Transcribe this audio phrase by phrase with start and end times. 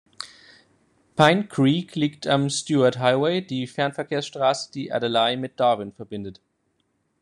[1.15, 6.41] Pine Creek liegt am Stuart Highway, die Fernverkehrsstraße die Adelaide mit Darwin verbindet.